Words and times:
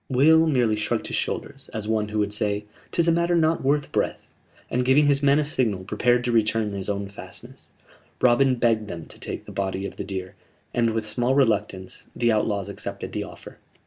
Will 0.09 0.47
merely 0.47 0.75
shrugged 0.75 1.05
his 1.05 1.15
shoulders, 1.15 1.69
as 1.75 1.87
one 1.87 2.07
who 2.09 2.17
would 2.17 2.33
say: 2.33 2.65
"'Tis 2.91 3.07
a 3.07 3.11
matter 3.11 3.35
not 3.35 3.63
worth 3.63 3.91
breath"; 3.91 4.25
and, 4.67 4.83
giving 4.83 5.05
his 5.05 5.21
men 5.21 5.37
a 5.37 5.45
signal, 5.45 5.83
prepared 5.83 6.23
to 6.23 6.31
return 6.31 6.71
to 6.71 6.77
his 6.77 6.89
own 6.89 7.07
fastnesses. 7.07 7.69
Robin 8.19 8.55
begged 8.55 8.87
them 8.87 9.05
to 9.05 9.19
take 9.19 9.45
the 9.45 9.51
body 9.51 9.85
of 9.85 9.97
the 9.97 10.03
deer, 10.03 10.33
and, 10.73 10.89
with 10.89 11.05
small 11.05 11.35
reluctance, 11.35 12.09
the 12.15 12.31
outlaws 12.31 12.67
accepted 12.67 13.11
the 13.11 13.23
offer. 13.23 13.59